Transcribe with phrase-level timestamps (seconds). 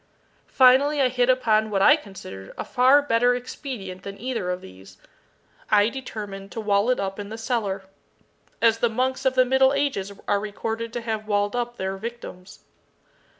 [0.47, 4.97] Finally I hit upon what I considered a far better expedient than either of these.
[5.69, 7.83] I determined to wall it up in the cellar
[8.63, 12.61] as the monks of the middle ages are recorded to have walled up their victims.